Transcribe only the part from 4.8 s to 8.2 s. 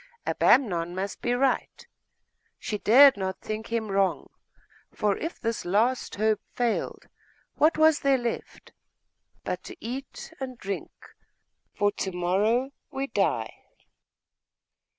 for if this last hope failed, what was there